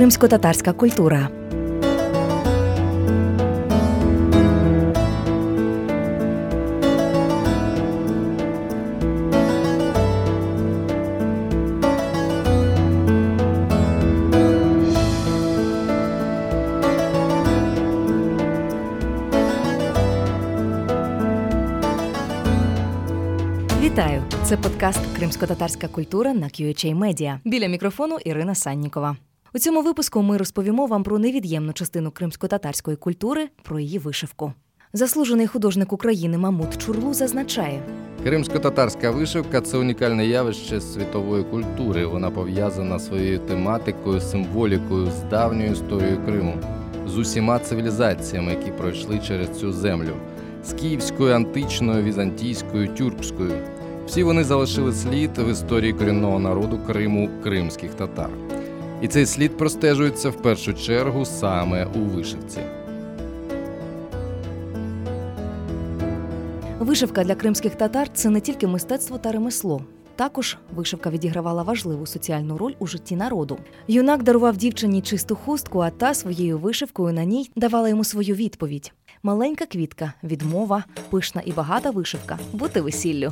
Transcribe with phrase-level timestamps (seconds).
[0.00, 1.28] Кримсько-татарська культура.
[23.80, 24.22] Вітаю!
[24.44, 27.38] Це подкаст Кримсько-татарська культура на QHA Media.
[27.44, 29.16] Біля мікрофону Ірина Саннікова.
[29.54, 34.52] У цьому випуску ми розповімо вам про невід'ємну частину кримсько-татарської культури, про її вишивку.
[34.92, 37.82] Заслужений художник України Мамут Чурлу зазначає,
[38.24, 42.06] Кримсько-татарська вишивка це унікальне явище світової культури.
[42.06, 46.54] Вона пов'язана своєю тематикою, символікою з давньою історією Криму,
[47.06, 50.12] з усіма цивілізаціями, які пройшли через цю землю,
[50.64, 53.52] з київською, античною, візантійською, тюркською.
[54.06, 58.30] Всі вони залишили слід в історії корінного народу Криму кримських татар.
[59.02, 62.60] І цей слід простежується в першу чергу саме у вишивці.
[66.90, 69.84] вишивка для кримських татар це не тільки мистецтво та ремесло.
[70.16, 73.58] Також вишивка відігравала важливу соціальну роль у житті народу.
[73.88, 78.92] Юнак дарував дівчині чисту хустку, а та своєю вишивкою на ній давала йому свою відповідь:
[79.22, 83.30] маленька квітка, відмова, пишна і багата вишивка, бути весіллю.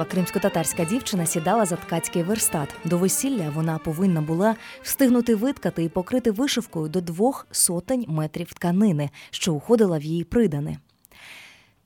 [0.00, 2.68] Дитинства кримсько-татарська дівчина сідала за ткацький верстат.
[2.84, 9.10] До весілля вона повинна була встигнути виткати і покрити вишивкою до двох сотень метрів тканини,
[9.30, 10.78] що уходила в її придане.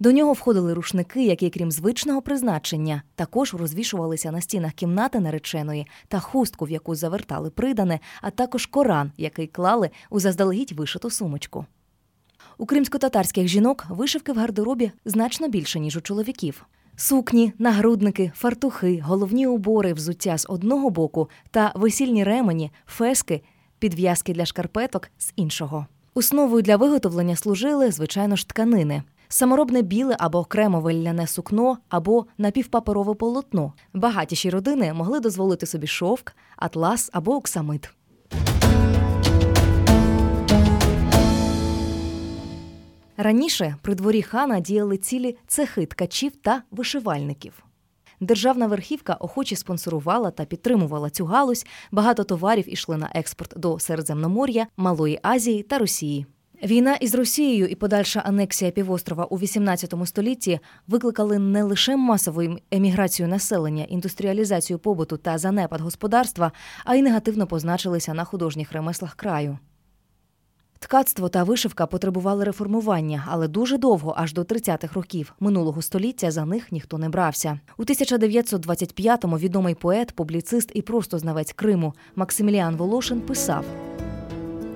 [0.00, 6.20] До нього входили рушники, які, крім звичного призначення, також розвішувалися на стінах кімнати нареченої та
[6.20, 11.66] хустку, в яку завертали придане, а також коран, який клали у заздалегідь вишиту сумочку.
[12.58, 16.66] У кримсько-татарських жінок вишивки в гардеробі значно більше, ніж у чоловіків.
[16.98, 23.42] Сукні, нагрудники, фартухи, головні убори, взуття з одного боку та весільні ремені, фески,
[23.78, 25.86] підв'язки для шкарпеток з іншого.
[26.14, 29.02] Основою для виготовлення служили, звичайно ж, тканини.
[29.28, 33.72] Саморобне біле або кремове ляне сукно або напівпаперове полотно.
[33.94, 37.90] Багатіші родини могли дозволити собі шовк, атлас або оксамит.
[43.16, 47.64] Раніше при дворі хана діяли цілі цехи ткачів та вишивальників.
[48.20, 51.66] Державна верхівка охоче спонсорувала та підтримувала цю галузь.
[51.90, 56.26] Багато товарів ішли на експорт до Середземномор'я, Малої Азії та Росії.
[56.64, 63.28] Війна із Росією і подальша анексія півострова у XVIII столітті викликали не лише масову еміграцію
[63.28, 66.52] населення, індустріалізацію побуту та занепад господарства,
[66.84, 69.58] а й негативно позначилися на художніх ремеслах краю.
[70.78, 76.44] Ткацтво та вишивка потребували реформування, але дуже довго, аж до 30-х років минулого століття, за
[76.44, 77.60] них ніхто не брався.
[77.76, 83.64] У 1925-му відомий поет, публіцист і просто знавець Криму Максиміліан Волошин писав: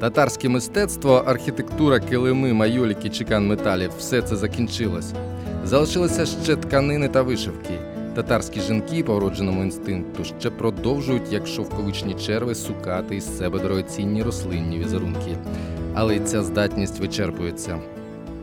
[0.00, 5.12] Татарське мистецтво, архітектура, килими, майоліки, чекан металів все це закінчилось.
[5.64, 7.97] Залишилися ще тканини та вишивки.
[8.18, 14.78] Татарські жінки по вродженому інстинкту ще продовжують, як шовковичні черви, сукати із себе дорогоцінні рослинні
[14.78, 15.38] візерунки.
[15.94, 17.78] Але й ця здатність вичерпується.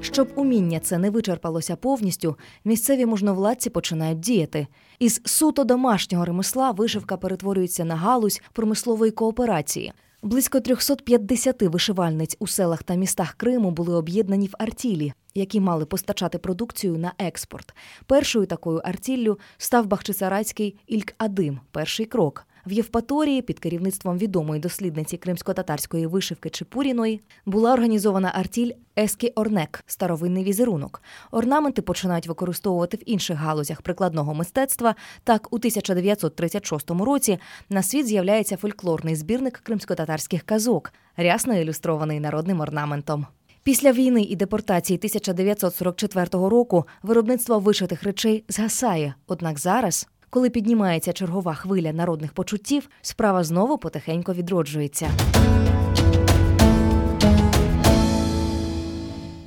[0.00, 4.66] Щоб уміння це не вичерпалося повністю, місцеві можновладці починають діяти.
[4.98, 9.92] Із суто домашнього ремесла вишивка перетворюється на галузь промислової кооперації.
[10.22, 16.38] Близько 350 вишивальниць у селах та містах Криму були об'єднані в артілі, які мали постачати
[16.38, 17.74] продукцію на експорт.
[18.06, 22.46] Першою такою артіллю став Бахчисарайський Ільк-Адим перший крок.
[22.66, 30.44] В Євпаторії під керівництвом відомої дослідниці кримсько-татарської вишивки Чепуріної була організована артіль Ескі Орнек старовинний
[30.44, 31.02] візерунок.
[31.30, 34.94] Орнаменти починають використовувати в інших галузях прикладного мистецтва.
[35.24, 37.38] Так, у 1936 році
[37.70, 43.26] на світ з'являється фольклорний збірник кримсько-татарських казок, рясно ілюстрований народним орнаментом.
[43.64, 49.14] Після війни і депортації 1944 року виробництво вишитих речей згасає.
[49.26, 55.10] Однак зараз, коли піднімається чергова хвиля народних почуттів, справа знову потихеньку відроджується.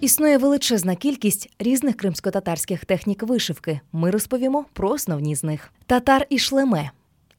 [0.00, 3.80] Існує величезна кількість різних кримсько-татарських технік вишивки.
[3.92, 6.90] Ми розповімо про основні з них: татар і шлеме.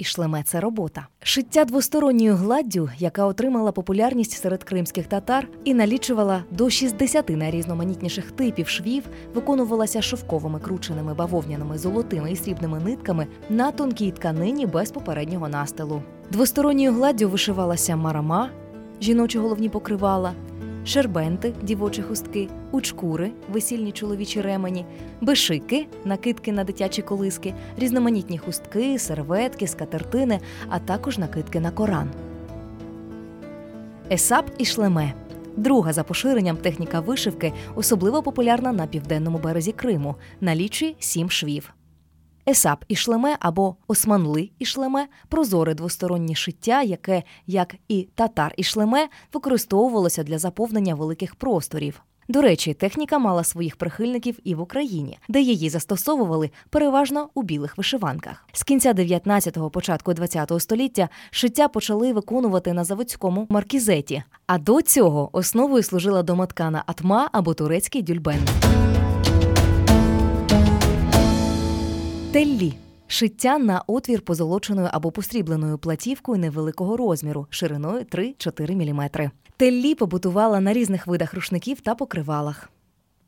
[0.04, 1.08] І шлеме це робота.
[1.22, 8.68] Шиття двосторонньою гладдю, яка отримала популярність серед кримських татар і налічувала до 60 найрізноманітніших типів
[8.68, 9.04] швів,
[9.34, 16.02] виконувалася шовковими крученими бавовняними золотими і срібними нитками на тонкій тканині без попереднього настилу.
[16.32, 18.50] Двосторонньою гладдю вишивалася марама,
[19.02, 20.34] жіночі головні покривала,
[20.86, 24.86] шербенти, дівочі хустки, учкури, весільні чоловічі ремені,
[25.22, 30.40] бешики, накидки на дитячі колиски, різноманітні хустки, серветки, скатертини,
[30.70, 32.10] а також накидки на коран.
[34.12, 35.14] Есап і шлеме.
[35.58, 41.74] Друга за поширенням техніка вишивки особливо популярна на південному березі Криму, налічує сім швів.
[42.50, 48.64] Есап і шлеме або османли і шлеме прозоре двостороннє шиття, яке, як і татар і
[48.64, 52.02] шлеме, використовувалося для заповнення великих просторів.
[52.28, 57.78] До речі, техніка мала своїх прихильників і в Україні, де її застосовували переважно у білих
[57.78, 58.46] вишиванках.
[58.54, 64.24] З кінця 19-го, початку 20-го століття шиття почали виконувати на заводському маркізеті.
[64.48, 68.40] А до цього основою служила домоткана атма або турецький дюльбен.
[72.34, 72.74] Теллі
[73.08, 79.32] шиття на отвір позолоченою або посрібленою платівкою невеликого розміру, шириною 3-4 мм.
[79.58, 82.70] Теллі побутувала на різних видах рушників та покривалах.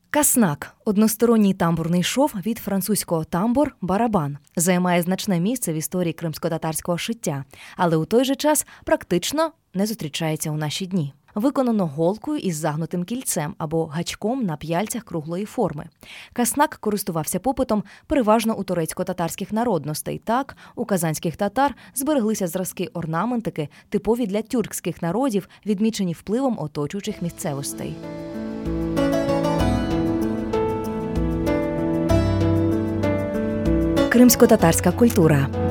[0.09, 7.45] Каснак односторонній тамбурний шов від французького тамбур барабан займає значне місце в історії кримсько-татарського шиття,
[7.77, 13.03] але у той же час практично не зустрічається у наші дні виконано голкою із загнутим
[13.03, 15.85] кільцем або гачком на п'яльцях круглої форми.
[16.33, 20.21] Каснак користувався попитом переважно у турецько-татарських народностей.
[20.23, 27.95] Так, у казанських татар збереглися зразки орнаментики, типові для тюркських народів, відмічені впливом оточуючих місцевостей.
[34.09, 35.64] Кримсько-татарська культура.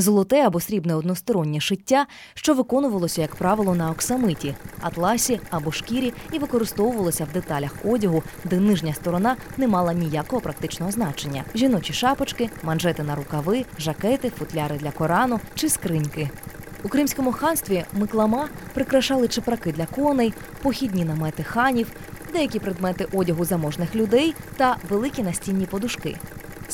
[0.00, 6.38] Золоте або срібне одностороннє шиття, що виконувалося, як правило, на оксамиті, атласі або шкірі і
[6.38, 13.02] використовувалося в деталях одягу, де нижня сторона не мала ніякого практичного значення: жіночі шапочки, манжети
[13.02, 16.30] на рукави, жакети, футляри для корану чи скриньки.
[16.84, 21.92] У Кримському ханстві миклама прикрашали чепраки для коней, похідні намети ханів,
[22.32, 26.16] деякі предмети одягу заможних людей та великі настінні подушки.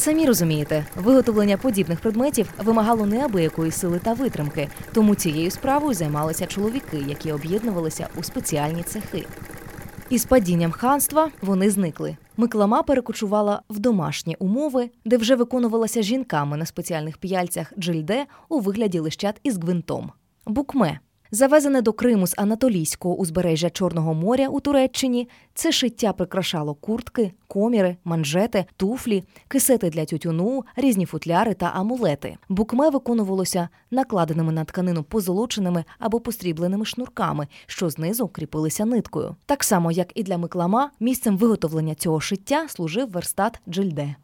[0.00, 7.04] Самі розумієте, виготовлення подібних предметів вимагало неабиякої сили та витримки, тому цією справою займалися чоловіки,
[7.08, 9.26] які об'єднувалися у спеціальні цехи.
[10.10, 12.16] Із падінням ханства вони зникли.
[12.36, 18.98] Миклама перекочувала в домашні умови, де вже виконувалася жінками на спеціальних п'яльцях джильде у вигляді
[18.98, 20.12] лищат із гвинтом.
[20.46, 21.00] Букме
[21.32, 27.96] Завезене до Криму з Анатолійського узбережжя Чорного моря у Туреччині, це шиття прикрашало куртки, коміри,
[28.04, 32.36] манжети, туфлі, кисети для тютюну, різні футляри та амулети.
[32.48, 39.36] Букме виконувалося накладеними на тканину позолоченими або посрібленими шнурками, що знизу кріпилися ниткою.
[39.46, 44.14] Так само, як і для миклама, місцем виготовлення цього шиття служив верстат джельде.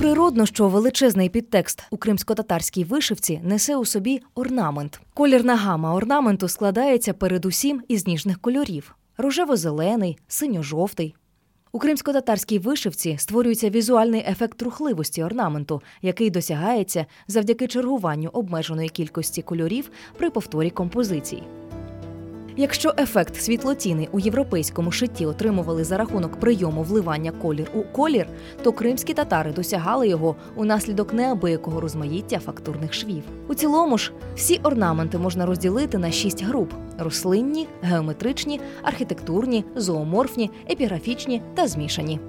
[0.00, 5.00] Природно, що величезний підтекст у кримсько-татарській вишивці несе у собі орнамент.
[5.14, 11.14] Колірна гама орнаменту складається передусім із ніжних кольорів: рожево-зелений, синьо-жовтий.
[11.72, 19.90] У кримсько-татарській вишивці створюється візуальний ефект рухливості орнаменту, який досягається завдяки чергуванню обмеженої кількості кольорів
[20.18, 21.42] при повторі композицій.
[22.60, 28.26] Якщо ефект світлотіни у європейському шитті отримували за рахунок прийому вливання колір у колір,
[28.62, 33.22] то кримські татари досягали його унаслідок неабиякого розмаїття фактурних швів.
[33.48, 41.42] У цілому ж всі орнаменти можна розділити на шість груп: рослинні, геометричні, архітектурні, зооморфні, епіграфічні
[41.54, 42.20] та змішані.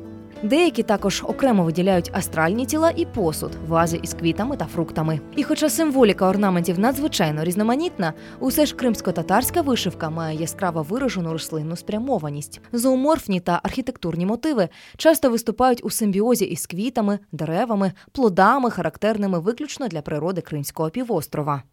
[0.43, 5.19] Деякі також окремо виділяють астральні тіла і посуд, вази із квітами та фруктами.
[5.36, 12.62] І хоча символіка орнаментів надзвичайно різноманітна, усе ж кримсько-татарська вишивка має яскраво виражену рослинну спрямованість.
[12.74, 20.01] Зооморфні та архітектурні мотиви часто виступають у симбіозі із квітами, деревами, плодами, характерними виключно для
[20.01, 21.63] природи Кримського півострова.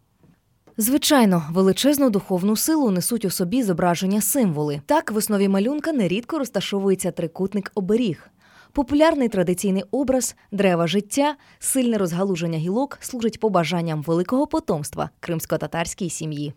[0.77, 4.81] Звичайно, величезну духовну силу несуть у собі зображення символи.
[4.85, 8.29] Так в основі малюнка нерідко розташовується трикутник оберіг.
[8.73, 16.53] Популярний традиційний образ дерева життя, сильне розгалуження гілок служить побажанням великого потомства кримсько-татарській сім'ї.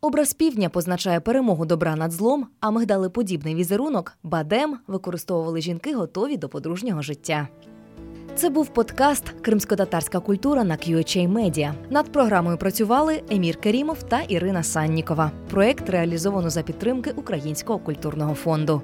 [0.00, 6.48] Образ півдня позначає перемогу добра над злом, а мигдалеподібний візерунок бадем використовували жінки, готові до
[6.48, 7.48] подружнього життя.
[8.34, 11.72] Це був подкаст Кримсько-татарська культура на QHA Media.
[11.90, 15.30] Над програмою працювали Емір Керімов та Ірина Саннікова.
[15.50, 18.82] Проект реалізовано за підтримки Українського культурного фонду.